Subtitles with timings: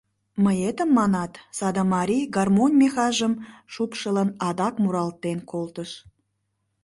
[0.43, 3.33] Мыетым манат?— саде марий, гармонь мехажым
[3.73, 5.91] шупшылын, адак муралтен колтыш: